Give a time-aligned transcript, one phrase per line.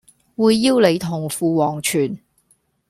[0.35, 2.17] 會邀你同赴黃泉